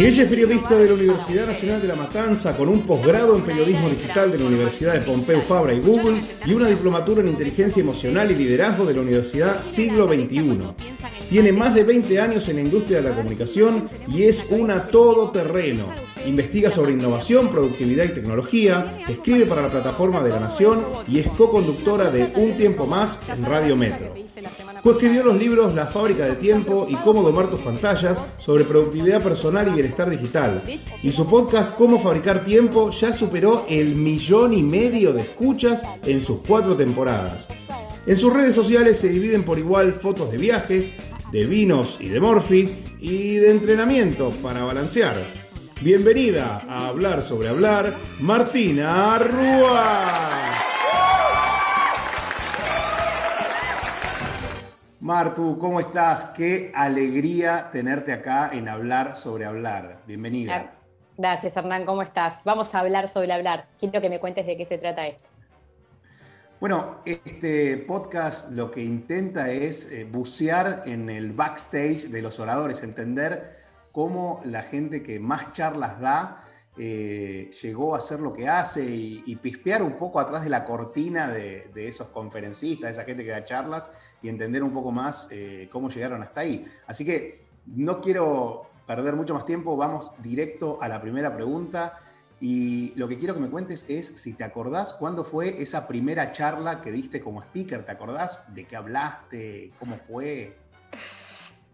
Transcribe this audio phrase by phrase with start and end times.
[0.00, 3.90] Ella es periodista de la Universidad Nacional de La Matanza con un posgrado en periodismo
[3.90, 8.30] digital de la Universidad de Pompeu Fabra y Google y una diplomatura en inteligencia emocional
[8.30, 10.60] y liderazgo de la Universidad Siglo XXI.
[11.28, 15.92] Tiene más de 20 años en la industria de la comunicación y es una todoterreno.
[16.28, 21.26] Investiga sobre innovación, productividad y tecnología, escribe para la plataforma de la Nación y es
[21.26, 24.12] co-conductora de Un Tiempo Más en Radio Metro.
[24.82, 29.68] Coescribió los libros La fábrica de tiempo y Cómo domar tus pantallas sobre productividad personal
[29.68, 30.62] y bienestar digital.
[31.02, 36.22] Y su podcast Cómo fabricar tiempo ya superó el millón y medio de escuchas en
[36.22, 37.48] sus cuatro temporadas.
[38.06, 40.92] En sus redes sociales se dividen por igual fotos de viajes,
[41.32, 42.68] de vinos y de morfi
[43.00, 45.37] y de entrenamiento para balancear.
[45.80, 50.08] Bienvenida a Hablar sobre Hablar, Martina Rúa.
[54.98, 56.30] Martu, ¿cómo estás?
[56.36, 60.00] Qué alegría tenerte acá en Hablar sobre Hablar.
[60.04, 60.72] Bienvenida.
[61.16, 61.86] Gracias, Hernán.
[61.86, 62.40] ¿Cómo estás?
[62.44, 63.68] Vamos a hablar sobre hablar.
[63.78, 65.28] Quiero que me cuentes de qué se trata esto.
[66.58, 72.82] Bueno, este podcast lo que intenta es eh, bucear en el backstage de los oradores,
[72.82, 73.57] entender
[73.98, 76.44] cómo la gente que más charlas da
[76.76, 81.26] eh, llegó a hacer lo que hace y, pispear un poco atrás de la cortina
[81.26, 83.90] de, esos conferencistas, de esa gente que da charlas
[84.22, 86.64] y entender un poco más eh, cómo llegaron hasta ahí.
[86.86, 91.98] Así que no quiero perder mucho más tiempo, vamos directo a la primera pregunta.
[92.40, 96.30] Y lo que quiero que me cuentes es si te acordás cuándo fue esa primera
[96.30, 97.84] charla que diste como speaker.
[97.84, 99.72] ¿Te acordás de qué hablaste?
[99.80, 100.56] ¿Cómo fue?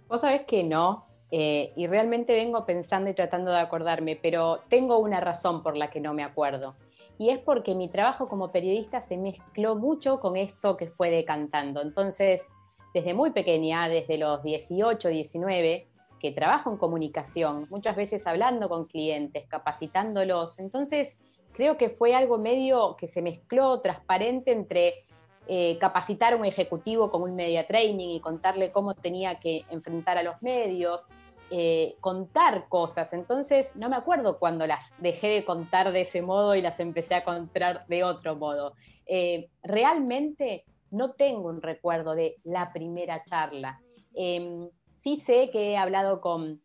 [0.08, 1.12] Vos sabés que no.
[1.30, 5.90] Eh, y realmente vengo pensando y tratando de acordarme, pero tengo una razón por la
[5.90, 6.74] que no me acuerdo
[7.18, 11.80] y es porque mi trabajo como periodista se mezcló mucho con esto que fue decantando.
[11.80, 12.48] Entonces,
[12.92, 15.86] desde muy pequeña, desde los 18, 19,
[16.18, 20.58] que trabajo en comunicación, muchas veces hablando con clientes, capacitándolos.
[20.58, 21.18] Entonces,
[21.52, 25.03] creo que fue algo medio que se mezcló transparente entre
[25.46, 30.16] eh, capacitar a un ejecutivo con un media training y contarle cómo tenía que enfrentar
[30.16, 31.06] a los medios,
[31.50, 33.12] eh, contar cosas.
[33.12, 37.14] Entonces, no me acuerdo cuando las dejé de contar de ese modo y las empecé
[37.14, 38.72] a contar de otro modo.
[39.06, 43.80] Eh, realmente no tengo un recuerdo de la primera charla.
[44.14, 46.62] Em, sí sé que he hablado con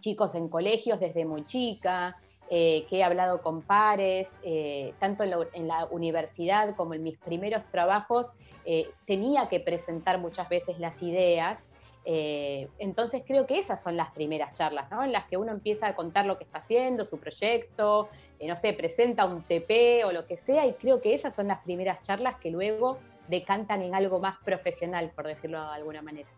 [0.00, 2.16] chicos en colegios desde muy chica,
[2.50, 4.28] eh, que he hablado con pares,
[4.98, 8.34] tanto en la, universidad como en mis primeros trabajos,
[9.06, 11.68] tenía que presentar muchas veces las ideas
[12.10, 15.04] eh, entonces creo que esas son las primeras charlas, ¿no?
[15.04, 18.08] En las que uno empieza a contar lo que está haciendo, su proyecto,
[18.38, 21.48] eh, no sé, presenta un TP o lo que sea, y creo que esas son
[21.48, 22.98] las primeras charlas que luego
[23.28, 26.30] decantan en algo más profesional, por decirlo de alguna manera.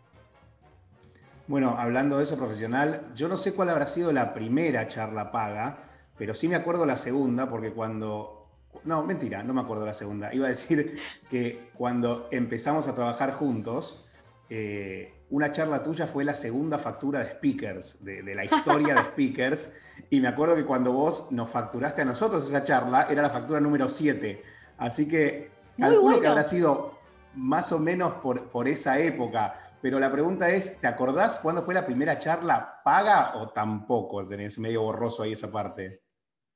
[1.46, 5.89] Bueno, hablando de eso profesional, yo no sé cuál habrá sido la primera charla paga,
[6.20, 8.46] pero sí me acuerdo la segunda, porque cuando
[8.84, 10.34] no, mentira, no me acuerdo la segunda.
[10.34, 10.98] Iba a decir
[11.30, 14.06] que cuando empezamos a trabajar juntos,
[14.50, 19.72] eh, una charla tuya fue la segunda factura de speakers, de, la historia de speakers,
[20.10, 23.58] y me acuerdo que cuando vos nos facturaste a nosotros esa charla, era la factura
[23.58, 24.42] número 7.
[24.76, 26.98] Así que calculo que habrá sido
[27.34, 29.58] más o menos por, por esa época.
[29.80, 34.28] Pero la pregunta es, ¿te acordás cuándo fue la primera charla paga o tampoco?
[34.28, 36.09] Tenés medio borroso ahí esa parte.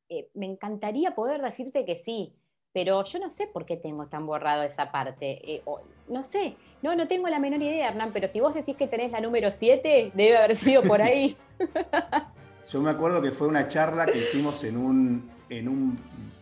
[0.08, 2.34] Eh, me encantaría poder decirte que sí,
[2.74, 5.40] pero yo no sé por qué tengo tan borrado esa parte.
[5.54, 5.62] Eh,
[6.08, 9.12] no sé, no, no tengo la menor idea, Hernán, pero si vos decís que tenés
[9.12, 11.36] la número 7, debe haber sido por ahí.
[12.68, 15.98] yo me acuerdo que fue una charla que hicimos en un, en un,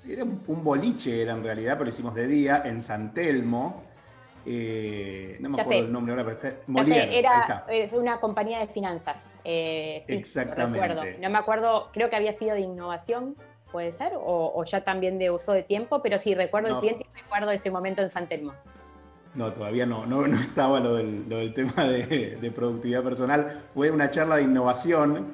[0.08, 3.82] era un boliche, era en realidad, pero lo hicimos de día, en San Telmo.
[4.44, 6.66] Eh, no me acuerdo el nombre ahora, pero está.
[6.66, 9.22] Molière, era una compañía de finanzas.
[9.44, 11.19] Eh, Exactamente.
[11.20, 13.36] No me acuerdo, creo que había sido de innovación
[13.72, 17.19] puede ser, o, ya también de uso de tiempo, pero sí recuerdo el cliente y
[17.19, 18.52] recuerdo ese momento en San Telmo.
[19.34, 23.64] No, todavía no, no, estaba lo del, tema de, productividad personal.
[23.74, 25.32] Fue una charla de innovación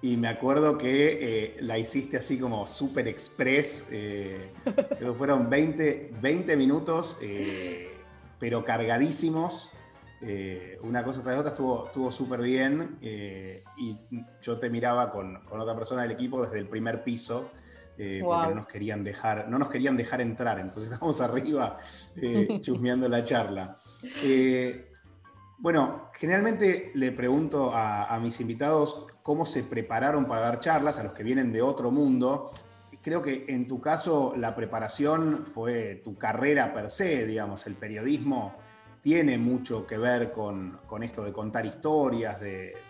[0.00, 3.88] y me acuerdo que eh, la hiciste así como super express.
[3.90, 4.52] Eh,
[5.18, 7.90] fueron 20, 20 minutos, eh,
[8.38, 9.72] pero cargadísimos.
[10.22, 13.98] eh, una cosa tras otra estuvo, estuvo súper bien eh, y
[14.42, 17.50] yo te miraba con, otra persona del equipo desde el primer piso.
[18.22, 21.78] Porque no nos querían dejar, no nos querían dejar entrar, entonces estábamos arriba
[22.60, 23.78] chusmeando la charla.
[25.58, 31.12] bueno, generalmente le pregunto a, mis invitados cómo se prepararon para dar charlas a los
[31.12, 32.50] que vienen de otro mundo
[33.02, 38.54] creo que en tu caso la preparación fue tu carrera per se, digamos, el periodismo
[39.02, 42.38] tiene mucho que ver con, esto de contar historias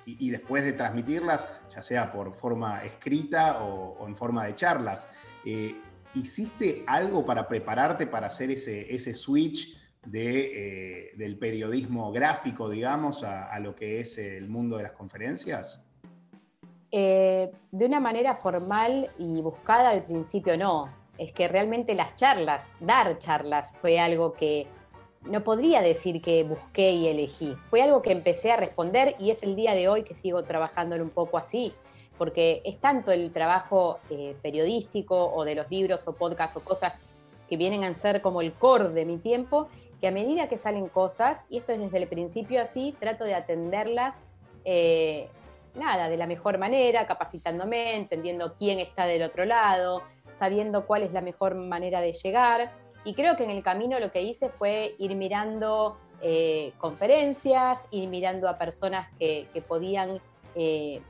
[0.05, 5.09] y, después de transmitirlas, ya sea por forma escrita o, en forma de charlas.
[5.45, 5.77] Eh,
[6.15, 13.23] ¿Hiciste algo para prepararte para hacer ese, ese switch de, eh, del periodismo gráfico, digamos,
[13.23, 15.87] a, lo que es el mundo de las conferencias?
[16.91, 20.93] Eh, de una manera formal y buscada al principio no.
[21.19, 24.67] Es que realmente las charlas, dar charlas, fue algo que
[25.25, 27.57] no podría decir que busqué y elegí.
[27.69, 30.97] Fue algo que empecé a responder y es el día de hoy que sigo trabajando
[30.97, 31.73] un poco así,
[32.17, 36.95] porque es tanto el trabajo eh, periodístico o de los libros o podcasts o cosas
[37.49, 39.69] que vienen a ser como el core de mi tiempo,
[40.01, 43.35] que a medida que salen cosas, y esto es desde el principio así, trato de
[43.35, 44.15] atenderlas,
[44.65, 45.29] eh,
[45.75, 50.03] nada, de la mejor manera, capacitándome, entendiendo quién está del otro lado,
[50.39, 52.73] sabiendo cuál es la mejor manera de llegar
[53.05, 58.09] y creo que en el camino lo que hice fue ir mirando eh, conferencias, ir
[58.09, 60.21] mirando a personas que, podían,
[60.55, 61.01] eh,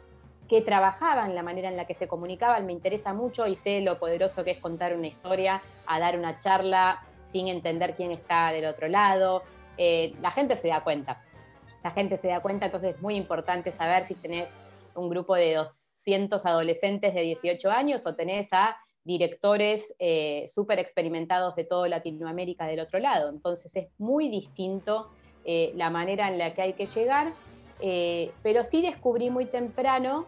[0.48, 2.64] que trabajaban la manera en la que se comunicaban.
[2.64, 6.38] Me interesa mucho y sé lo poderoso que es contar una historia, a dar una
[6.38, 9.42] charla sin entender quién está del otro lado.
[9.76, 11.20] Eh, la gente se da cuenta.
[11.82, 14.50] La gente se da cuenta, entonces es muy importante saber si tenés
[14.94, 18.76] un grupo de 200 adolescentes de 18 años o tenés a
[19.10, 23.28] directores eh, súper experimentados de toda Latinoamérica del otro lado.
[23.28, 25.08] Entonces es muy distinto
[25.44, 27.32] eh, la manera en la que hay que llegar,
[27.80, 30.26] eh, pero sí descubrí muy temprano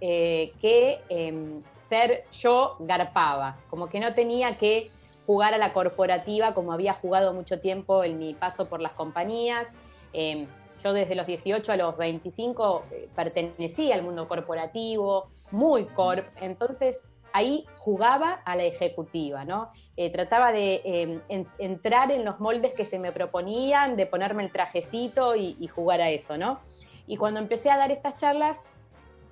[0.00, 4.92] que em, ser yo garpaba, como que no tenía que
[5.26, 9.66] jugar a la corporativa como había jugado mucho tiempo en mi paso por las compañías.
[10.12, 10.46] Em,
[10.84, 12.84] yo desde los 18 a los 25
[13.16, 19.70] pertenecía al mundo corporativo, muy corp, entonces ahí jugaba a la ejecutiva, ¿no?
[19.96, 24.52] Eh, trataba de em, entrar en los moldes que se me proponían, de ponerme el
[24.52, 26.60] trajecito y, jugar a eso, ¿no?
[27.06, 28.58] Y cuando empecé a dar estas charlas,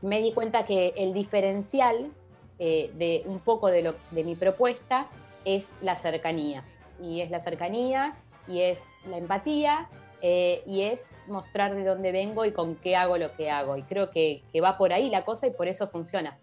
[0.03, 2.11] me di cuenta que el diferencial
[2.59, 5.07] eh, de un poco de, lo, de mi propuesta
[5.45, 6.65] es la cercanía.
[7.03, 8.17] Y es la cercanía,
[8.49, 9.89] y es la empatía,
[10.23, 13.77] eh, y es mostrar de dónde vengo y con qué hago lo que hago.
[13.77, 16.39] Y creo que va por ahí la cosa y por eso funciona.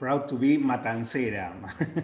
[0.00, 1.52] Proud to be matancera.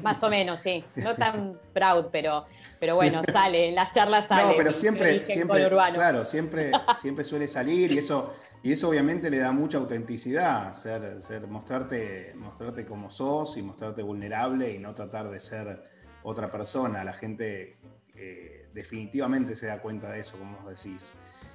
[0.03, 0.85] Más o menos, sí.
[0.97, 2.45] No tan proud, pero,
[2.79, 4.51] pero bueno, sale, en las charlas sale.
[4.51, 9.39] No, pero siempre, siempre, claro, siempre, siempre suele salir y eso, y eso obviamente le
[9.39, 15.31] da mucha autenticidad, ser, ser, mostrarte, mostrarte como sos y mostrarte vulnerable y no tratar
[15.31, 15.83] de ser
[16.23, 17.03] otra persona.
[17.03, 17.79] La gente
[18.15, 21.13] eh, definitivamente se da cuenta de eso, como vos decís.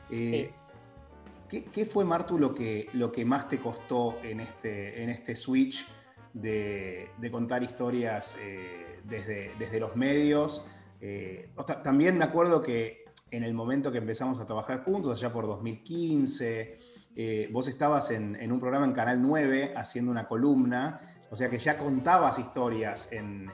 [0.10, 0.52] Eh,
[1.48, 5.86] ¿qué, fue, Martu, lo que, lo que más te costó en este, en este switch?
[6.34, 10.66] De, contar historias eh, desde, desde, los medios.
[11.00, 11.50] Eh,
[11.84, 16.80] también me acuerdo que en el momento que empezamos a trabajar juntos, allá por 2015,
[17.16, 21.60] eh, vos estabas en, un programa en Canal 9 haciendo una columna, o sea que
[21.60, 23.52] ya contabas historias en,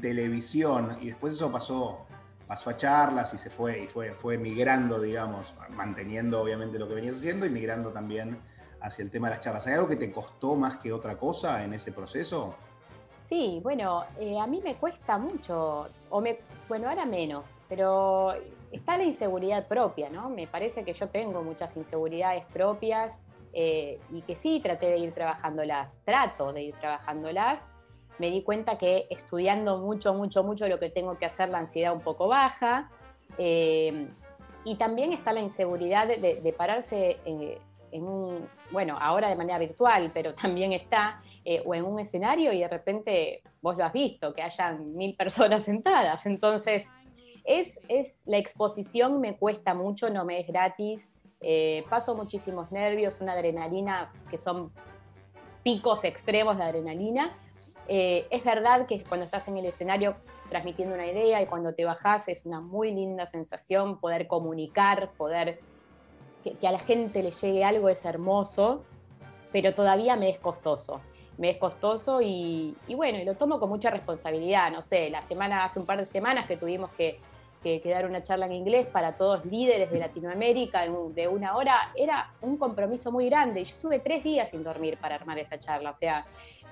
[0.00, 2.06] televisión y después eso pasó,
[2.46, 6.94] pasó a charlas y se fue, y fue, fue migrando, digamos, manteniendo obviamente lo que
[6.94, 8.38] venías haciendo y migrando también
[8.84, 9.66] hacia el tema de las charlas.
[9.66, 12.54] ¿Hay algo que te costó más que otra cosa en ese proceso?
[13.26, 18.34] Sí, bueno, eh, a mí me cuesta mucho, o me, bueno, ahora menos, pero
[18.70, 20.28] está la inseguridad propia, ¿no?
[20.28, 23.18] Me parece que yo tengo muchas inseguridades propias
[23.54, 27.70] eh, y que sí traté de ir trabajándolas, trato de ir trabajándolas.
[28.18, 31.94] Me di cuenta que estudiando mucho, mucho, mucho lo que tengo que hacer, la ansiedad
[31.94, 32.90] un poco baja.
[33.38, 34.06] Eh,
[34.64, 37.18] y también está la inseguridad de, de pararse
[37.94, 42.52] en un, bueno, ahora de manera virtual, pero también está, eh, o en un escenario
[42.52, 46.26] y de repente vos lo has visto, que hayan mil personas sentadas.
[46.26, 46.84] Entonces,
[47.44, 51.10] es, es la exposición me cuesta mucho, no me es gratis,
[51.40, 54.72] eh, paso muchísimos nervios, una adrenalina que son
[55.62, 57.36] picos extremos de adrenalina.
[57.86, 60.16] Eh, es verdad que cuando estás en el escenario
[60.48, 65.60] transmitiendo una idea y cuando te bajás es una muy linda sensación poder comunicar, poder
[66.44, 68.84] que, a la gente le llegue algo es hermoso,
[69.50, 71.00] pero todavía me es costoso.
[71.38, 74.70] Me es costoso y, bueno, y lo tomo con mucha responsabilidad.
[74.70, 77.18] No sé, la semana, hace un par de semanas que tuvimos que,
[77.62, 82.32] que, dar una charla en inglés para todos líderes de Latinoamérica de una hora, era
[82.40, 83.62] un compromiso muy grande.
[83.62, 86.24] Y yo estuve tres días sin dormir para armar esa charla, o sea,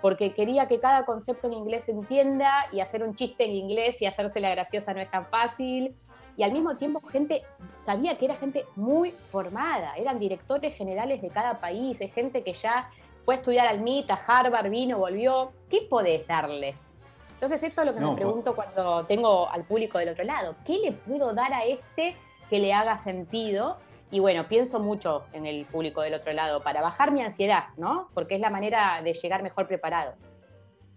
[0.02, 4.02] porque quería que cada concepto en inglés se entienda y hacer un chiste en inglés
[4.02, 5.94] y hacerse la graciosa no es tan fácil.
[6.36, 7.42] Y al mismo tiempo gente,
[7.84, 12.54] sabía que era gente muy formada, eran directores generales de cada país, es gente que
[12.54, 12.90] ya
[13.24, 15.52] fue a estudiar al MIT, a Harvard, vino, volvió.
[15.68, 16.76] ¿Qué podés darles?
[17.34, 20.54] Entonces esto es lo que me pregunto cuando tengo al público del otro lado.
[20.64, 22.14] ¿Qué le puedo dar a este
[22.48, 23.78] que le haga sentido?
[24.12, 28.08] Y bueno, pienso mucho en el público del otro lado para bajar mi ansiedad, ¿no?
[28.14, 30.14] Porque es la manera de llegar mejor preparado.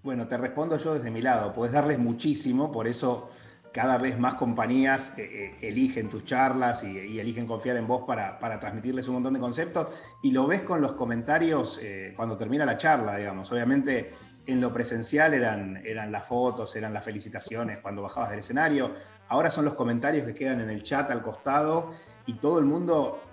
[0.04, 1.52] Bueno, te respondo yo desde mi lado.
[1.52, 3.30] Puedes darles muchísimo, por eso
[3.76, 5.24] cada vez más compañías eh,
[5.60, 9.90] eh, eligen tus charlas y, eligen confiar en vos para, transmitirles un montón de conceptos.
[10.24, 13.52] Y lo ves con los comentarios eh, cuando termina la charla, digamos.
[13.52, 14.14] Obviamente
[14.46, 18.94] en lo presencial eran, eran las fotos, eran las felicitaciones cuando bajabas del escenario.
[19.28, 21.92] Ahora son los comentarios que quedan en el chat al costado
[22.26, 23.24] y todo el mundo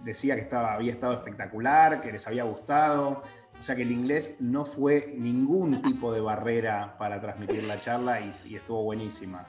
[0.00, 3.22] decía que estaba, había estado espectacular, que les había gustado.
[3.64, 8.20] O sea que el inglés no fue ningún tipo de barrera para transmitir la charla
[8.20, 9.48] y, estuvo buenísima.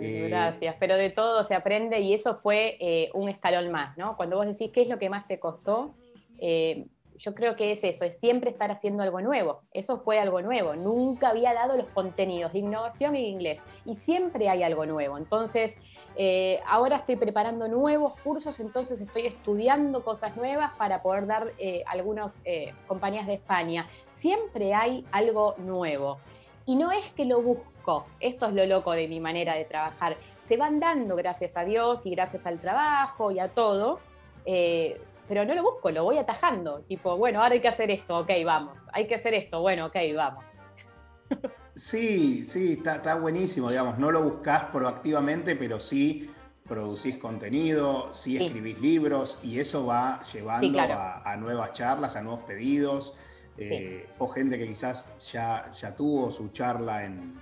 [0.00, 4.16] Eh, gracias, pero de todo se aprende y eso fue eh, un escalón más, ¿no?
[4.16, 5.94] Cuando vos decís qué es lo que más te costó,
[6.40, 9.62] eh, yo creo que es eso, es siempre estar haciendo algo nuevo.
[9.72, 10.76] Eso fue algo nuevo.
[10.76, 15.18] Nunca había dado los contenidos de innovación en inglés y siempre hay algo nuevo.
[15.18, 15.76] Entonces,
[16.16, 21.82] eh, ahora estoy preparando nuevos cursos, entonces estoy estudiando cosas nuevas para poder dar eh,
[21.86, 23.88] algunas eh, compañías de España.
[24.14, 26.18] Siempre hay algo nuevo.
[26.66, 30.16] Y no es que lo busco, esto es lo loco de mi manera de trabajar.
[30.44, 34.00] Se van dando gracias a Dios y gracias al trabajo y a todo
[35.28, 36.80] pero no lo busco, lo voy atajando.
[36.88, 38.78] Tipo, bueno, ahora hay que hacer esto, ok, vamos.
[38.92, 40.44] Hay que hacer esto, bueno, ok, vamos.
[41.76, 46.28] Sí, sí, está, buenísimo, digamos, no lo buscas proactivamente, pero sí
[46.66, 53.14] producís contenido, sí, escribís libros y eso va llevando a, nuevas charlas, a nuevos pedidos.
[53.56, 57.34] Eh, o gente que quizás ya, ya tuvo su charla en,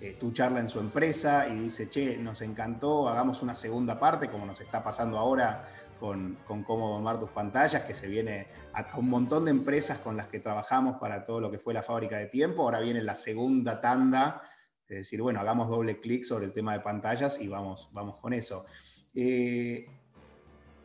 [0.00, 4.30] eh, tu charla en su empresa y dice, che, nos encantó, hagamos una segunda parte,
[4.30, 5.68] como nos está pasando ahora
[5.98, 10.28] con, cómo domar tus pantallas, que se viene a, un montón de empresas con las
[10.28, 12.62] que trabajamos para todo lo que fue la fábrica de tiempo.
[12.62, 14.42] Ahora viene la segunda tanda,
[14.88, 18.32] es decir, bueno, hagamos doble clic sobre el tema de pantallas y vamos, vamos con
[18.32, 18.66] eso.
[19.14, 19.86] Eh,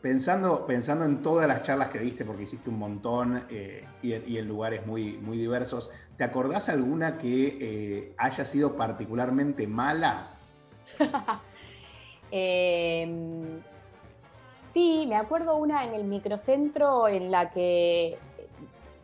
[0.02, 4.48] pensando, pensando en todas las charlas que viste, porque hiciste un montón eh, y, en
[4.48, 10.32] lugares muy, muy diversos, ¿te acordás alguna que eh, haya sido particularmente mala?
[14.74, 18.18] Sí, me acuerdo una en el microcentro en la que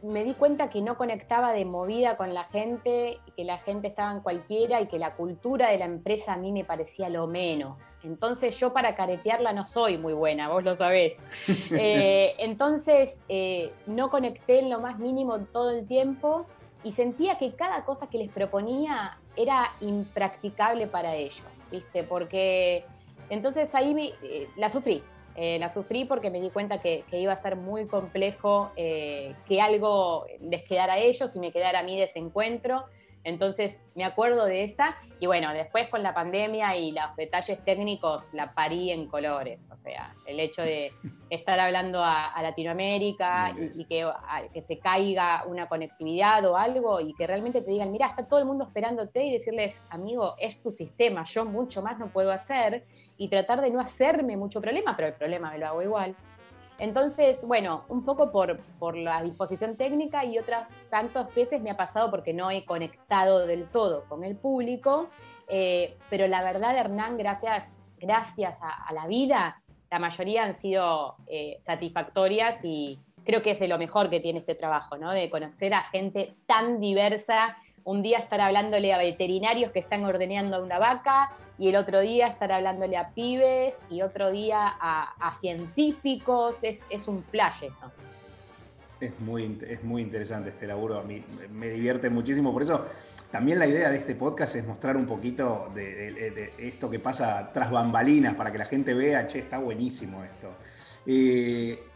[0.01, 4.11] me di cuenta que no conectaba de movida con la gente, que la gente estaba
[4.11, 7.99] en cualquiera y que la cultura de la empresa a mí me parecía lo menos.
[8.03, 11.17] Entonces yo para caretearla no soy muy buena, vos lo sabés.
[11.71, 16.45] Eh, entonces eh, no conecté en lo más mínimo todo el tiempo
[16.83, 22.03] y sentía que cada cosa que les proponía era impracticable para ellos, ¿viste?
[22.03, 22.85] Porque
[23.29, 25.03] entonces ahí eh, la sufrí,
[25.36, 29.62] eh, la sufrí porque me di cuenta que, iba a ser muy complejo eh, que
[29.62, 32.86] algo les quedara a ellos y me quedara a mí de ese encuentro.
[33.24, 38.33] Entonces me acuerdo de esa y bueno, después con la pandemia y los detalles técnicos
[38.33, 39.62] la parí en colores.
[39.71, 40.93] O sea, el hecho de
[41.29, 44.09] estar hablando a, Latinoamérica y, que,
[44.53, 48.39] que, se caiga una conectividad o algo y que realmente te digan, mira, está todo
[48.39, 52.86] el mundo esperándote y decirles, amigo, es tu sistema, yo mucho más no puedo hacer
[53.19, 56.15] y tratar de no hacerme mucho problema, pero el problema me lo hago igual.
[56.79, 61.75] Entonces, bueno, un poco por, por la disposición técnica y otras tantas veces me ha
[61.75, 65.09] pasado porque no he conectado del todo con el público,
[65.49, 69.61] eh, pero la verdad, Hernán, gracias, gracias a, la vida,
[69.91, 74.39] la mayoría han sido eh, satisfactorias y creo que es de lo mejor que tiene
[74.39, 75.11] este trabajo, ¿no?
[75.11, 77.57] De conocer a gente tan diversa
[77.89, 82.01] un día estar hablándole a veterinarios que están ordeñando a una vaca y el otro
[82.01, 87.91] día estar hablándole a pibes y otro día a, científicos, es, un flash eso.
[89.01, 92.86] Es muy, es muy interesante este laburo, a mí me divierte muchísimo, por eso
[93.31, 97.72] también la idea de este podcast es mostrar un poquito de, esto que pasa tras
[97.72, 100.50] bambalinas, para que la gente vea, che, está buenísimo esto.
[101.08, 101.88] Eh,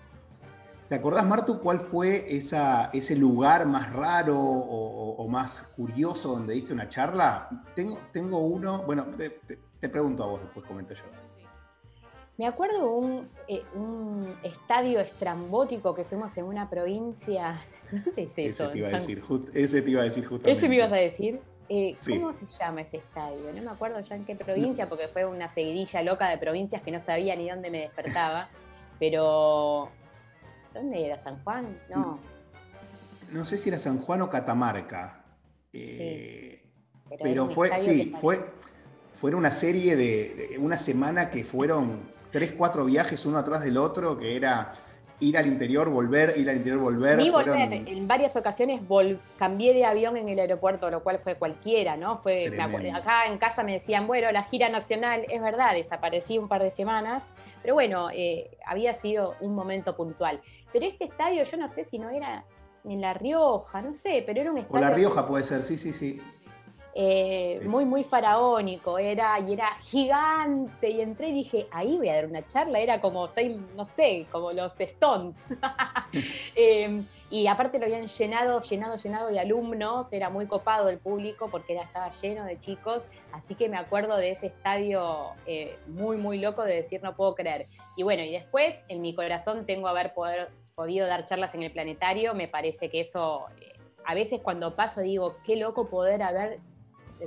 [0.93, 6.71] ¿Te acordás, Martu, cuál fue esa, ese lugar más raro o, más curioso donde diste
[6.71, 7.49] una charla?
[7.73, 11.01] Tengo, tengo uno, bueno, te, pregunto a vos, después comento yo.
[12.37, 17.59] Me acuerdo un, eh, un estadio estrambótico que fuimos en una provincia.
[17.91, 18.65] ¿Dónde es eso?
[18.65, 19.23] Ese te iba a decir,
[19.55, 20.51] ese te iba a decir justamente.
[20.51, 21.39] ¿Ese me ibas a decir?
[21.69, 23.51] Eh, ¿Cómo se llama ese estadio?
[23.51, 26.91] No me acuerdo ya en qué provincia, porque fue una seguidilla loca de provincias que
[26.91, 28.49] no sabía ni dónde me despertaba.
[28.99, 29.89] Pero.
[30.73, 31.17] ¿Dónde era?
[31.17, 31.77] ¿San Juan?
[31.89, 32.19] No.
[33.31, 35.23] No sé si era San Juan o Catamarca.
[35.71, 36.61] Eh,
[37.21, 38.43] pero, fue, sí, fue,
[39.13, 42.01] fue una serie de, una semana que fueron
[42.31, 44.73] tres, cuatro viajes uno atrás del otro, que era
[45.19, 47.17] ir al interior, volver, ir al interior, volver.
[47.17, 48.81] Vi volver, en varias ocasiones
[49.37, 52.17] cambié de avión en el aeropuerto, lo cual fue cualquiera, ¿no?
[52.17, 52.47] Fue,
[52.93, 56.71] acá en casa me decían, bueno, la gira nacional, es verdad, desaparecí un par de
[56.71, 57.23] semanas,
[57.61, 60.41] pero bueno, eh, había sido un momento puntual.
[60.73, 62.43] Pero este estadio, yo no sé si no era
[62.83, 64.85] en La Rioja, no sé, pero era un estadio...
[64.85, 66.19] O La Rioja puede ser, sí, sí, sí.
[66.95, 72.15] Eh, muy, muy faraónico, era, y era gigante, y entré y dije, ahí voy a
[72.15, 73.29] dar una charla, era como,
[73.75, 75.43] no sé, como los Stones.
[76.55, 81.47] Em, y aparte lo habían llenado, llenado, llenado de alumnos, era muy copado el público
[81.49, 86.37] porque estaba lleno de chicos, así que me acuerdo de ese estadio eh, muy, muy
[86.37, 87.69] loco de decir no puedo creer.
[87.97, 91.71] Y bueno, y después en mi corazón tengo haber poder, podido dar charlas en el
[91.71, 93.45] planetario, me parece que eso...
[93.59, 93.73] Eh,
[94.05, 96.59] a veces cuando paso digo, qué loco poder haber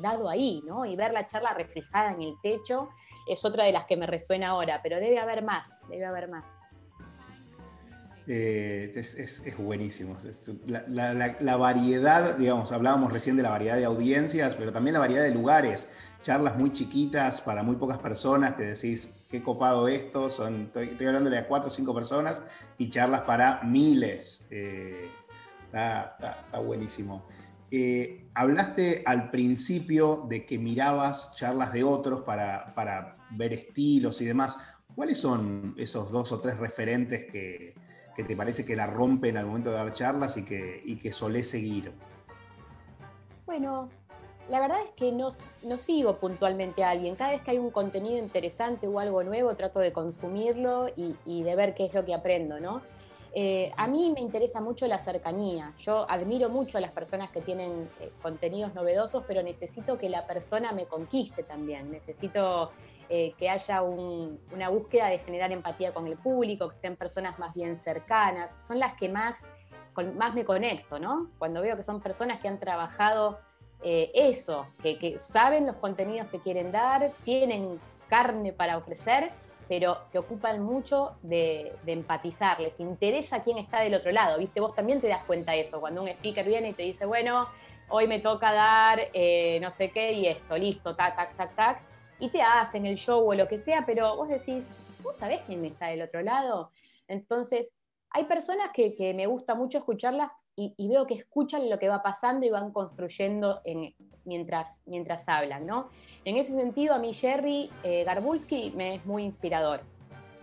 [0.03, 0.85] dado ahí, ¿no?
[0.85, 2.91] Y ver la charla reflejada en el techo
[3.27, 6.45] es otra de las que me resuena ahora, pero debe haber más, debe haber más.
[8.29, 10.17] Eh, es, buenísimo.
[10.67, 15.33] La, variedad, digamos, hablábamos recién de la variedad de audiencias, pero también la variedad de
[15.33, 15.91] lugares.
[16.23, 21.39] Charlas muy chiquitas para muy pocas personas que decís, qué copado esto, son, estoy, hablándole
[21.39, 22.43] a cuatro o cinco personas,
[22.79, 24.49] y charlas para miles.
[24.51, 25.11] Eh,
[25.67, 27.27] está buenísimo.
[27.71, 34.57] Eh, hablaste al principio de que mirabas charlas de otros para, ver estilos y demás.
[34.95, 37.75] ¿Cuáles son esos dos o tres referentes que,
[38.15, 41.51] te parece que la rompen al momento de dar charlas y que, y que solés
[41.51, 41.93] seguir?
[43.45, 43.91] Bueno,
[44.49, 45.31] la verdad es que no,
[45.77, 47.17] sigo puntualmente a alguien.
[47.17, 51.57] Cada vez que hay un contenido interesante o algo nuevo, trato de consumirlo y, de
[51.57, 52.83] ver qué es lo que aprendo, ¿no?
[53.39, 55.75] Eh, a mí me interesa mucho la cercanía.
[55.79, 60.27] Yo admiro mucho a las personas que tienen eh, contenidos novedosos, pero necesito que la
[60.27, 61.91] persona me conquiste también.
[61.91, 62.71] Necesito
[63.11, 67.53] eh, que haya una búsqueda de generar empatía con el público, que sean personas más
[67.53, 68.57] bien cercanas.
[68.67, 69.45] Son las que más,
[70.15, 71.31] más me conecto, ¿no?
[71.39, 73.39] Cuando veo que son personas que han trabajado
[74.15, 79.31] eso, que saben los contenidos que quieren dar, tienen carne para ofrecer
[79.69, 84.61] pero se ocupan mucho de, empatizar, les interesa quién está del otro lado, ¿viste?
[84.61, 87.49] Vos también te das cuenta de eso, cuando un speaker viene y te dice, bueno,
[87.89, 91.83] hoy me toca dar eh, no sé qué y esto, listo, tac, tac, tac, tac,
[92.19, 94.71] y te hacen el show o lo que sea, pero vos decís,
[95.03, 96.71] ¿vos sabés quién está del otro lado?
[97.09, 97.73] Entonces,
[98.11, 102.47] hay personas que, me gusta mucho escucharlas y, veo que escuchan lo que va pasando
[102.47, 103.61] y van construyendo
[104.25, 105.91] mientras, mientras hablan, ¿no?
[106.25, 109.83] En ese sentido, a mí Jerry eh, Garbulski me es muy inspirador.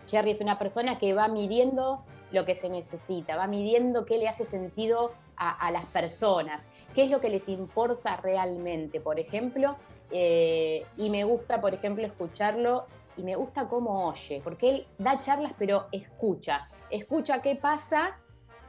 [0.08, 4.28] Jerry es una persona que va midiendo lo que se necesita, va midiendo qué le
[4.28, 9.76] hace sentido a, las personas, qué es lo que les importa realmente, por ejemplo,
[10.12, 12.86] eh, y me gusta, por ejemplo, escucharlo
[13.18, 18.18] y me gusta cómo oye, porque él da charlas pero escucha, escucha qué pasa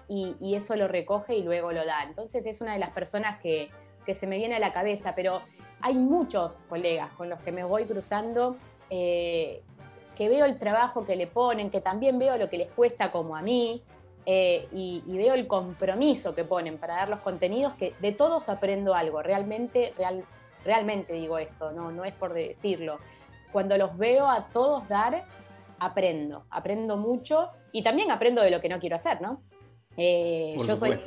[0.08, 2.02] y, y, eso lo recoge y luego lo da.
[2.02, 3.70] Entonces es una de las personas que,
[4.04, 5.42] que se me viene a la cabeza, pero
[5.80, 8.56] hay muchos colegas con los que me voy cruzando,
[8.90, 9.62] eh,
[10.16, 13.36] que veo el trabajo que le ponen, que también veo lo que les cuesta como
[13.36, 13.82] a mí,
[14.26, 18.94] eh, y, veo el compromiso que ponen para dar los contenidos, que de todos aprendo
[18.94, 20.24] algo, realmente, real,
[20.64, 22.98] realmente digo esto, no, no es por decirlo.
[23.52, 25.24] Cuando los veo a todos dar,
[25.78, 29.42] aprendo, aprendo mucho y también aprendo de lo que no quiero hacer, ¿no?
[29.96, 31.00] Eh, yo soy,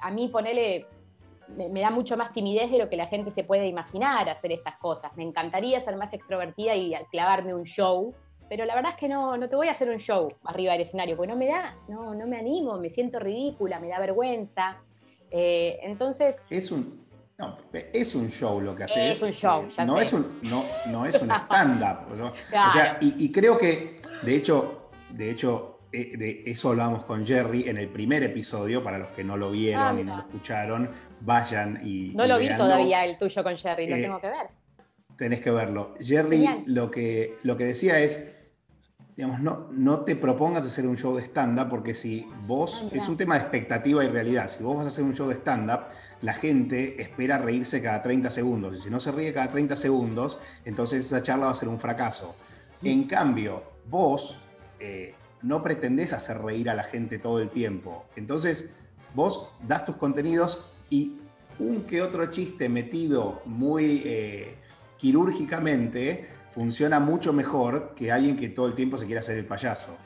[0.00, 0.86] a mí ponele,
[1.48, 4.76] me, da mucho más timidez de lo que la gente se puede imaginar hacer estas
[4.76, 5.16] cosas.
[5.16, 8.14] Me encantaría ser más extrovertida y clavarme un show,
[8.48, 10.82] pero la verdad es que no, no te voy a hacer un show arriba del
[10.82, 14.78] escenario, porque no me da, no, no me animo, me siento ridícula, me da vergüenza.
[15.30, 16.36] Eh, entonces...
[16.50, 17.04] Es un,
[17.92, 19.16] es un show lo que haces.
[19.16, 22.12] Es un show, ya no Es un, no, no es un stand-up.
[22.12, 27.26] O sea, y, y, creo que, de hecho, de hecho, eh, de eso hablamos con
[27.26, 30.22] Jerry en el primer episodio, para los que no lo vieron ah, y no lo
[30.22, 32.12] escucharon, vayan y...
[32.14, 34.48] No lo vi todavía el tuyo con Jerry, lo eh, tengo que ver.
[35.16, 35.94] Tenés que verlo.
[36.00, 38.34] Jerry lo que, lo que decía es,
[39.16, 43.16] digamos, no, no te propongas hacer un show de stand-up porque si vos, es un
[43.16, 45.84] tema de expectativa y realidad, si vos vas a hacer un show de stand-up,
[46.22, 50.40] la gente espera reírse cada 30 segundos y si no se ríe cada 30 segundos,
[50.64, 52.34] entonces esa charla va a ser un fracaso.
[52.80, 52.86] Mm.
[52.86, 54.38] En cambio, vos...
[54.80, 58.06] Eh, no pretendés hacer reír a la gente todo el tiempo.
[58.16, 58.72] Entonces,
[59.14, 61.18] vos das tus contenidos y
[61.58, 64.54] un que otro chiste metido muy eh,
[64.96, 69.96] quirúrgicamente funciona mucho mejor que alguien que todo el tiempo se quiere hacer el payaso.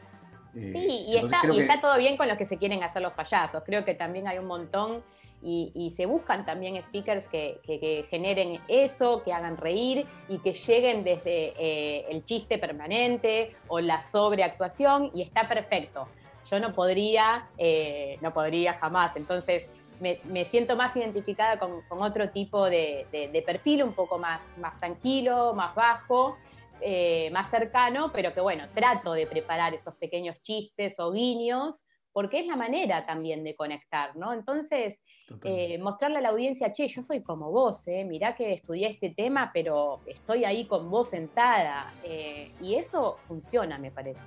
[0.57, 3.63] Eh, sí, y, está, todo bien con los que se quieren hacer los payasos.
[3.65, 5.05] Creo que también hay un montón
[5.43, 11.55] y, se buscan también speakers que, generen eso, que hagan reír y que lleguen desde
[11.59, 16.09] eh, el chiste permanente o la sobreactuación y está perfecto.
[16.51, 19.15] Yo no podría, eh, no podría jamás.
[19.17, 19.69] Entonces,
[20.01, 25.75] me, siento más identificada con, otro tipo de, perfil, un poco más, más tranquilo, más
[25.75, 26.37] bajo,
[26.81, 32.41] eh, más cercano, pero que bueno, trato de preparar esos pequeños chistes o guiños, porque
[32.41, 34.33] es la manera también de conectar, ¿no?
[34.33, 35.01] Entonces,
[35.45, 39.11] eh, mostrarle a la audiencia, che, yo soy como vos, eh, mirá que estudié este
[39.11, 44.21] tema, pero estoy ahí con vos sentada, eh, y eso funciona, me parece.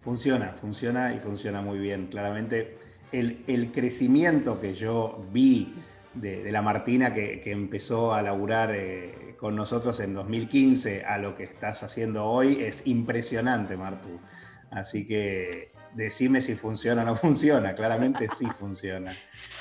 [0.00, 2.06] Funciona, funciona y funciona muy bien.
[2.06, 2.78] Claramente
[3.12, 5.74] el, crecimiento que yo vi
[6.14, 11.44] de, la Martina que, empezó a laburar eh, con nosotros en 2015 a lo que
[11.44, 14.20] estás haciendo hoy es impresionante, Martu.
[14.70, 17.74] Así que decime si funciona o no funciona.
[17.74, 19.16] Claramente sí funciona.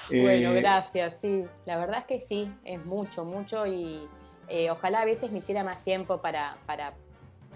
[0.10, 1.46] Bueno, eh, gracias, sí.
[1.66, 4.08] La verdad es que sí, es mucho, mucho y
[4.48, 6.58] eh, ojalá a veces me hiciera más tiempo para,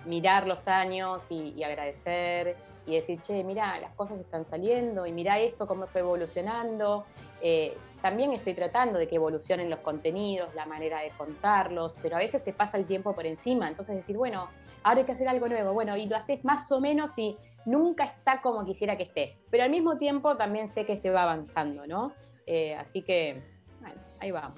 [0.05, 2.55] mirar los años y agradecer
[2.89, 7.05] y decir, che, mira, las cosas están saliendo y mira esto, cómo fue evolucionando.
[7.41, 12.19] Eh, también estoy tratando de que evolucionen los contenidos, la manera de contarlos, pero a
[12.19, 14.47] veces te pasa el tiempo por encima, entonces decir, bueno,
[14.84, 18.06] ahora hay que hacer algo nuevo, bueno, y lo haces más o menos y nunca
[18.06, 21.86] está como quisiera que esté, pero al mismo tiempo también sé que se va avanzando,
[21.88, 22.13] ¿no?
[22.45, 23.43] Eh, así que,
[23.80, 24.58] bueno, ahí vamos.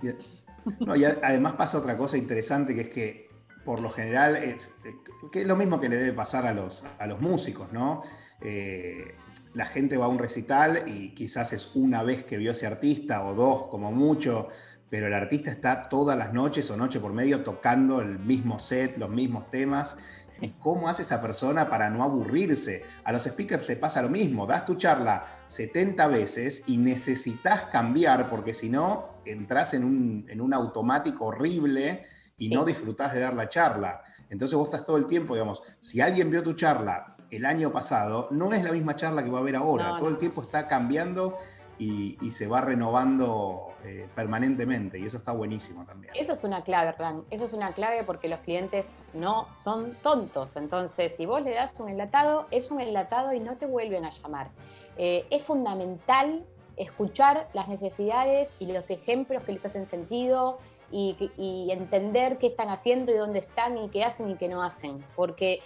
[1.24, 3.30] Además pasa otra cosa interesante que es que
[3.66, 4.74] por lo general es,
[5.32, 8.02] que es lo mismo que le debe pasar a los, a los músicos, ¿no?
[8.42, 9.16] Eh,
[9.54, 13.26] la gente va a un recital y quizás es una vez que vio ese artista
[13.26, 14.48] o dos como mucho,
[14.90, 18.98] pero el artista está todas las noches o noche por medio tocando el mismo set,
[18.98, 19.98] los mismos temas.
[20.42, 22.84] ¿Y cómo hace esa persona para no aburrirse?
[23.04, 28.30] A los speakers le pasa lo mismo, das tu charla 70 veces y necesitas cambiar
[28.30, 32.06] porque si no, entras en un, en un automático horrible
[32.38, 34.02] y no disfrutás de dar la charla.
[34.30, 38.28] Entonces vos estás todo el tiempo, digamos, si alguien vio tu charla el año pasado,
[38.32, 39.96] no es la misma charla que va a haber ahora.
[40.00, 41.38] Todo el tiempo está cambiando
[41.82, 46.14] y, se va renovando eh, permanentemente y eso está buenísimo también.
[46.16, 47.24] Eso es una clave, Ran.
[47.32, 50.56] Eso es una clave porque los clientes no son tontos.
[50.56, 54.12] Entonces, si vos le das un enlatado, es un enlatado y no te vuelven a
[54.12, 54.52] llamar.
[54.98, 56.46] Eh, es fundamental
[56.78, 60.60] escuchar las necesidades y los ejemplos que les hacen sentido
[60.92, 64.62] y, y entender qué están haciendo y dónde están y qué hacen y qué no
[64.62, 65.04] hacen.
[65.16, 65.62] Porque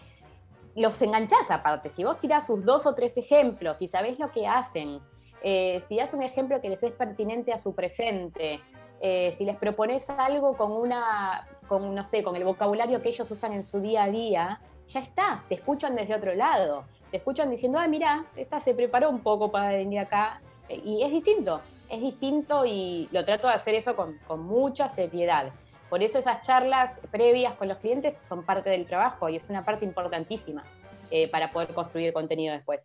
[0.75, 1.89] los enganchás aparte.
[1.89, 5.01] Si vos tirás sus dos o tres ejemplos y sabés lo que hacen,
[5.47, 8.61] eh, si das un ejemplo que les es pertinente a su presente,
[8.99, 13.29] eh, si les propones algo con una, con, no sé, con el vocabulario que ellos
[13.29, 16.85] usan en su día a día, ya está, te escuchan desde otro lado.
[17.11, 20.41] Te escuchan diciendo, ah, mira, esta se preparó un poco para venir acá.
[20.67, 25.53] Y es distinto, es distinto y lo trato de hacer eso con, mucha seriedad.
[25.91, 29.63] Por eso esas charlas previas con los clientes son parte del trabajo y es una
[29.63, 30.63] parte importantísima
[31.11, 32.83] eh, para poder construir contenido después.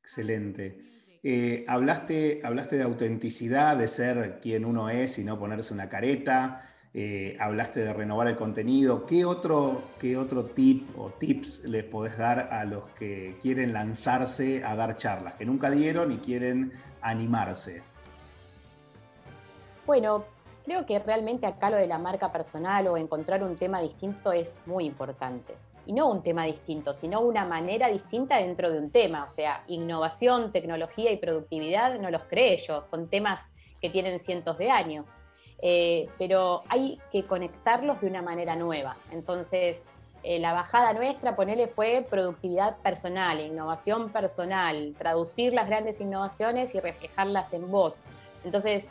[0.00, 0.95] Excelente.
[1.28, 6.70] Eh, hablaste, hablaste de autenticidad, de ser quien uno es y no ponerse una careta.
[6.94, 9.06] Eh, hablaste de renovar el contenido.
[9.06, 14.62] ¿Qué otro, ¿Qué otro tip o tips les podés dar a los que quieren lanzarse
[14.62, 17.82] a dar charlas, que nunca dieron y quieren animarse?
[19.84, 20.26] Bueno,
[20.66, 24.58] Creo que realmente acá lo de la marca personal o encontrar un tema distinto es
[24.66, 25.54] muy importante.
[25.86, 29.24] Y no un tema distinto, sino una manera distinta dentro de un tema.
[29.24, 33.40] O sea, innovación, tecnología y productividad no los cree yo, son temas
[33.80, 35.06] que tienen cientos de años.
[35.62, 38.96] Eh, pero hay que conectarlos de una manera nueva.
[39.10, 39.80] Entonces,
[40.22, 46.80] eh, la bajada nuestra, ponele, fue productividad personal, innovación personal, traducir las grandes innovaciones y
[46.80, 48.02] reflejarlas en voz.
[48.44, 48.88] Entonces,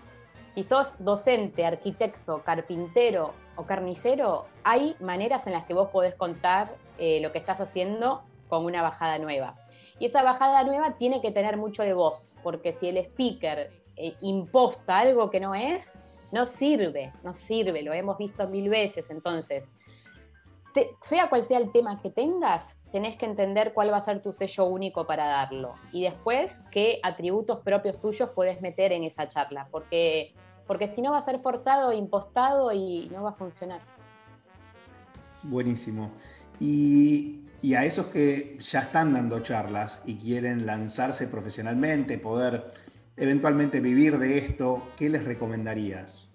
[0.54, 6.74] si sos docente, arquitecto, carpintero o carnicero, hay maneras en las que vos podés contar
[6.98, 9.56] eh, lo que estás haciendo con una bajada nueva.
[10.00, 14.16] Y esa bajada nueva tiene que tener mucho de voz, porque si el speaker eh,
[14.22, 15.98] imposta algo que no es,
[16.32, 19.10] no sirve, no sirve, lo hemos visto mil veces.
[19.10, 19.68] Entonces,
[21.02, 24.34] sea cual sea el tema que tengas, tenés que entender cuál va a ser tu
[24.34, 25.76] sello único para darlo.
[25.92, 30.34] Y después, qué atributos propios tuyos puedes meter en esa charla, porque
[30.68, 33.82] porque si no va a ser forzado, impostado y no va a funcionar.
[35.44, 36.12] Buenísimo.
[36.60, 37.42] Y,
[37.76, 42.72] a esos que ya están dando charlas y quieren lanzarse profesionalmente, poder
[43.18, 46.28] eventualmente vivir de esto, ¿qué les recomendarías?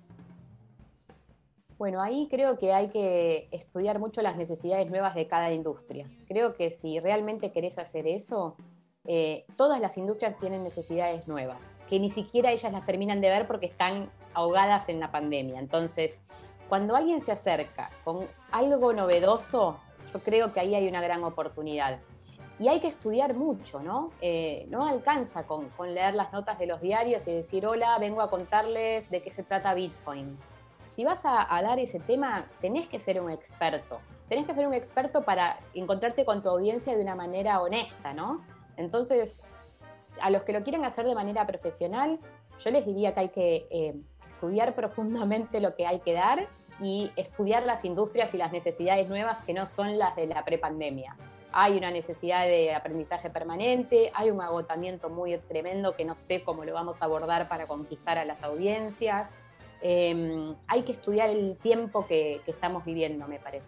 [1.78, 6.10] Bueno, ahí creo que hay que estudiar mucho las necesidades nuevas de cada industria.
[6.26, 8.56] Creo que si realmente querés hacer eso,
[9.06, 13.46] eh, todas las industrias tienen necesidades nuevas, que ni siquiera ellas las terminan de ver
[13.46, 15.58] porque están ahogadas en la pandemia.
[15.58, 16.20] Entonces,
[16.68, 19.78] cuando alguien se acerca con algo novedoso,
[20.12, 21.98] yo creo que ahí hay una gran oportunidad.
[22.60, 24.10] Y hay que estudiar mucho, ¿no?
[24.20, 28.28] Eh, no alcanza con, leer las notas de los diarios y decir, hola, vengo a
[28.28, 30.38] contarles de qué se trata Bitcoin.
[30.94, 34.00] Si vas a, dar ese tema, tenés que ser un experto.
[34.28, 38.44] Tenés que ser un experto para encontrarte con tu audiencia de una manera honesta, ¿no?
[38.76, 39.42] Entonces,
[40.20, 42.20] a los que lo quieren hacer de manera profesional,
[42.58, 43.94] yo les diría que hay que eh,
[44.40, 46.48] estudiar profundamente lo que hay que dar
[46.80, 51.14] y estudiar las industrias y las necesidades nuevas que no son las de la prepandemia
[51.52, 56.64] hay una necesidad de aprendizaje permanente, hay un agotamiento muy tremendo que no sé cómo
[56.64, 59.28] lo vamos a abordar para conquistar a las audiencias.
[59.82, 63.66] Em, hay que estudiar el tiempo que, estamos viviendo, me parece.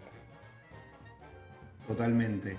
[1.88, 2.56] Totalmente.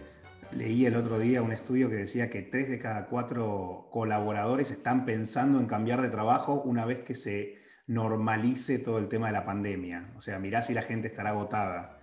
[0.51, 5.05] Leí el otro día un estudio que decía que tres de cada cuatro colaboradores están
[5.05, 9.45] pensando en cambiar de trabajo una vez que se normalice todo el tema de la
[9.45, 10.11] pandemia.
[10.17, 11.99] O sea, mirá si la gente estará agotada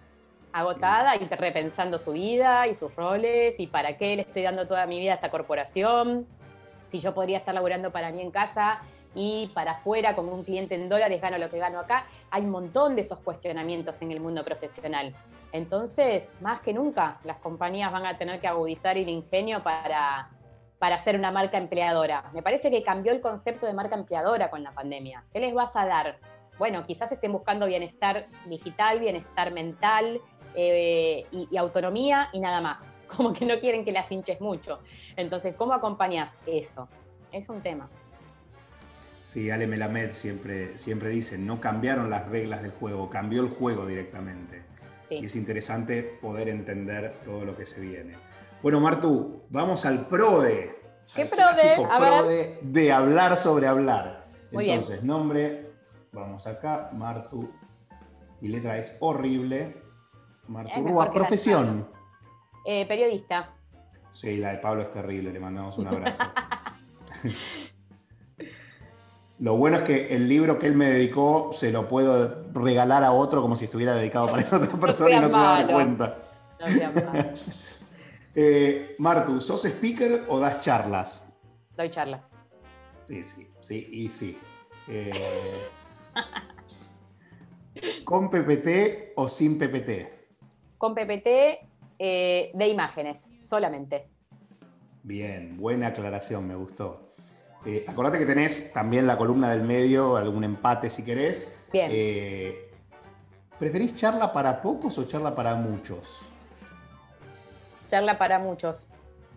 [0.53, 4.87] agotada y repensando su vida y sus roles y para qué le estoy dando toda
[4.87, 6.27] mi vida a esta corporación,
[6.91, 8.81] si yo podría estar laburando para mí en casa
[9.15, 12.07] y para afuera como un cliente en dólares gano lo que gano acá.
[12.31, 15.15] Hay un montón de esos cuestionamientos en el mundo profesional.
[15.53, 20.29] Entonces, más que nunca, las compañías van a tener que agudizar el ingenio para,
[20.81, 22.31] para ser una marca empleadora.
[22.33, 25.25] Me parece que cambió el concepto de marca empleadora con la pandemia.
[25.31, 26.19] ¿Qué les vas a dar?
[26.59, 30.21] Bueno, quizás estén buscando bienestar digital, bienestar mental,
[30.55, 32.83] eh, y, autonomía y nada más.
[33.15, 34.81] Como que no quieren que las hinches mucho.
[35.17, 36.89] Entonces, ¿cómo acompañas eso?
[37.31, 37.87] Es un tema.
[39.27, 43.87] Sí, Ale Melamed siempre, siempre dice, no cambiaron las reglas del juego, cambió el juego
[43.87, 44.63] directamente.
[45.11, 48.15] Y es interesante poder entender todo lo que se viene.
[48.63, 50.79] Bueno, Martu, vamos al PRODE.
[51.15, 51.87] ¿Qué PRODE?
[51.91, 54.27] A de hablar sobre hablar.
[54.53, 55.73] Entonces, nombre,
[56.13, 57.51] vamos acá, Martu,
[58.41, 59.77] mi letra es horrible,
[60.49, 61.89] Marturúa, profesión.
[62.67, 63.55] Eh, periodista.
[64.11, 66.25] Sí, la de Pablo es terrible, le mandamos un abrazo.
[69.39, 73.13] Lo bueno es que el libro que él me dedicó se lo puedo regalar a
[73.13, 75.73] otro como si estuviera dedicado para esa otra persona y no se va a dar
[75.73, 76.19] cuenta.
[76.61, 76.67] No
[78.35, 81.33] eh, Martu, ¿sos speaker o das charlas?
[81.77, 82.23] Doy charlas.
[83.07, 84.39] Sí, sí, sí, y sí.
[84.89, 85.69] Eh,
[88.05, 90.21] ¿Con PPT o sin PPT?
[90.81, 91.27] con PPT
[91.99, 94.09] eh, de imágenes solamente.
[95.03, 97.13] Bien, buena aclaración, me gustó.
[97.67, 101.55] Eh, acordate que tenés también la columna del medio, algún empate si querés.
[101.71, 101.91] Bien.
[101.93, 102.71] Eh,
[103.59, 106.23] ¿Preferís charla para pocos o charla para muchos?
[107.91, 108.89] Charla para muchos.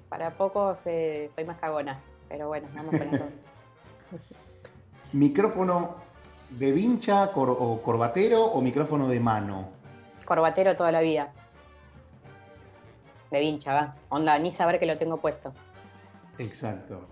[0.10, 3.26] Para pocos soy más cagona, pero bueno, vamos con eso.
[5.14, 5.96] ¿Micrófono
[6.52, 9.70] de vincha o corbatero o micrófono de mano?
[10.24, 11.34] corbatero toda la vida.
[13.32, 13.96] De vincha, va.
[14.10, 15.52] Onda, ni saber que lo tengo puesto.
[16.38, 17.08] Exacto.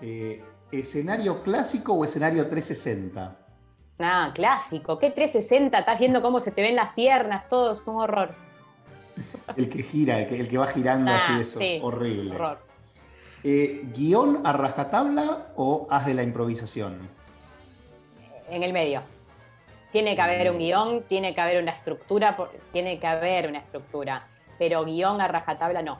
[0.00, 3.36] Eh, ¿Escenario clásico o escenario 360?
[3.98, 4.98] Ah, clásico.
[4.98, 5.78] ¿Qué 360?
[5.78, 8.34] Estás viendo cómo se te ven las piernas, todo es un horror.
[9.56, 11.60] El que gira, el que, va girando así, ah, eso.
[11.82, 12.34] horrible.
[12.34, 12.58] Horror.
[13.44, 17.08] Eh, ¿Guión a rajatabla o haz de la improvisación?
[18.50, 19.02] En el medio.
[19.92, 22.36] Tiene que haber un guion, tiene que haber una estructura,
[22.72, 24.26] tiene que haber una estructura,
[24.58, 25.98] pero guion a rajatabla no.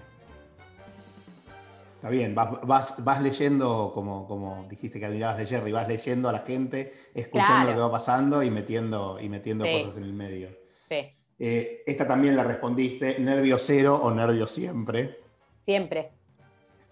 [1.95, 6.41] Está bien, vas, leyendo, como, como dijiste que admirabas de Jerry, vas leyendo a la
[6.41, 10.51] gente, escuchando lo que va pasando y metiendo, y metiendo cosas en el medio.
[10.89, 11.09] Sí.
[11.39, 15.21] Eh, esta también la respondiste, nervio cero o nervio siempre.
[15.65, 16.11] Siempre.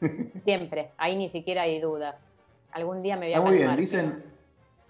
[0.44, 0.90] Siempre.
[0.98, 2.20] Ahí ni siquiera hay dudas.
[2.72, 4.22] Algún día me voy a Está muy bien, dicen,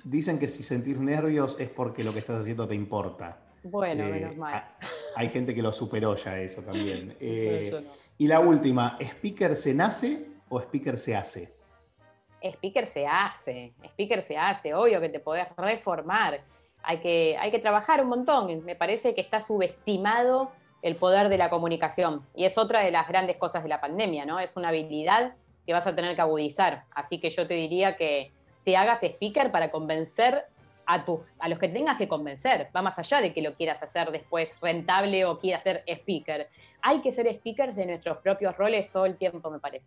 [0.04, 3.38] Dicen que si sentís nervios es porque lo que estás haciendo te importa.
[3.62, 4.62] Bueno, eh, menos mal.
[5.16, 7.16] Hay gente que lo superó ya eso también.
[7.20, 7.82] Eh,
[8.18, 11.54] y la última, ¿speaker se nace o speaker se hace?
[12.42, 16.42] Speaker se hace, speaker se hace, obvio que te podés reformar.
[16.84, 18.64] Hay que, hay que trabajar un montón.
[18.64, 22.26] Me parece que está subestimado el poder de la comunicación.
[22.34, 24.38] Y es otra de las grandes cosas de la pandemia, ¿no?
[24.38, 25.34] Es una habilidad
[25.66, 26.84] que vas a tener que agudizar.
[26.90, 28.32] Así que yo te diría que
[28.64, 30.44] te hagas speaker para convencer
[30.86, 31.04] a,
[31.38, 32.68] a los que tengas que convencer.
[32.76, 36.48] Va más allá de que lo quieras hacer después rentable o quieras ser speaker.
[36.82, 39.86] Hay que ser speakers de nuestros propios roles todo el tiempo, me parece.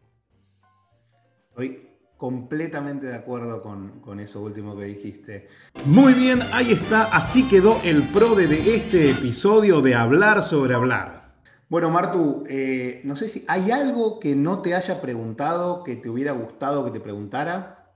[2.17, 5.47] Completamente de acuerdo con, eso último que dijiste.
[5.86, 11.36] Muy bien, ahí está, así quedó el prode de este episodio de Hablar sobre Hablar.
[11.69, 16.10] Bueno, Martu, eh, no sé si hay algo que no te haya preguntado, que te
[16.10, 17.93] hubiera gustado que te preguntara.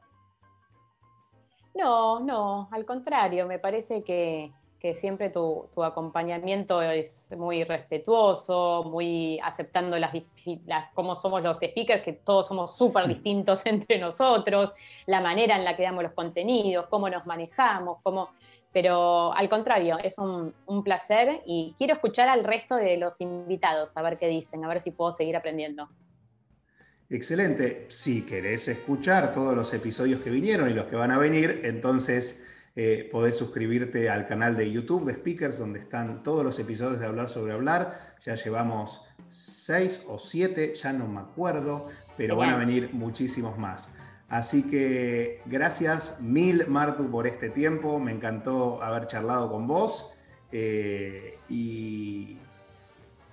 [1.73, 9.39] No, no, al contrario, me parece que, que siempre tu, acompañamiento es muy respetuoso, muy
[9.43, 10.11] aceptando las,
[10.65, 14.73] las cómo somos los speakers, que todos somos súper distintos entre nosotros,
[15.05, 18.31] la manera en la que damos los contenidos, cómo nos manejamos, cómo...
[18.73, 23.95] Pero al contrario, es un, un placer y quiero escuchar al resto de los invitados,
[23.95, 25.89] a ver qué dicen, a ver si puedo seguir aprendiendo.
[27.09, 27.87] Excelente.
[27.89, 32.45] Si querés escuchar todos los episodios que vinieron y los que van a venir, entonces
[32.75, 37.05] eh, podés suscribirte al canal de YouTube de Speakers, donde están todos los episodios de
[37.05, 38.15] Hablar sobre Hablar.
[38.23, 43.93] Ya llevamos seis o siete, ya no me acuerdo, pero van a venir muchísimos más.
[44.29, 47.99] Así que gracias mil, Martu, por este tiempo.
[47.99, 50.15] Me encantó haber charlado con vos.
[50.53, 52.37] Eh, y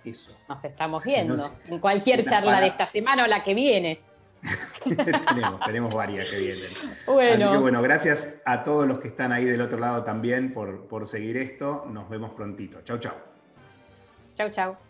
[0.05, 0.37] eso.
[0.48, 4.01] Nos estamos viendo en cualquier charla de esta semana o la que viene.
[5.29, 6.71] tenemos, tenemos varias que vienen.
[7.07, 10.87] Así que bueno, gracias a todos los que están ahí del otro lado también por,
[10.88, 11.87] por seguir esto.
[11.91, 12.83] Nos vemos prontito.
[12.83, 13.14] Chau, chau.
[14.37, 14.88] Chau, chau.